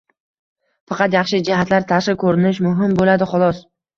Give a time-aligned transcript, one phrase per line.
[0.93, 3.63] Faqat yaxshi jihatlar, tashqi ko`rinish muhim bo`ladi, xolos